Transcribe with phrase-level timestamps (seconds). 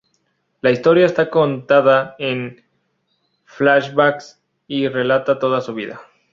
[0.61, 2.65] La historia está contada en
[3.45, 6.01] flashbacks y relata toda su vida.